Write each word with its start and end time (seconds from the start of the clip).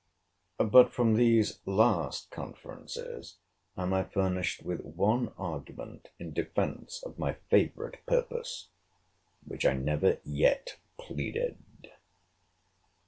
But 0.57 0.91
from 0.91 1.13
these 1.13 1.59
last 1.63 2.31
conferences 2.31 3.37
am 3.77 3.93
I 3.93 4.03
furnished 4.03 4.63
with 4.63 4.81
one 4.83 5.27
argument 5.37 6.09
in 6.17 6.33
defence 6.33 7.03
of 7.03 7.19
my 7.19 7.33
favourite 7.51 8.03
purpose, 8.07 8.69
which 9.45 9.63
I 9.63 9.73
never 9.73 10.17
yet 10.23 10.77
pleaded. 10.97 11.91